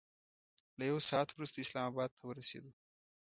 له 0.77 0.83
یو 0.91 0.97
ساعت 1.09 1.29
وروسته 1.31 1.57
اسلام 1.59 1.85
اباد 1.91 2.11
ته 2.17 2.23
ورسېدو. 2.25 2.71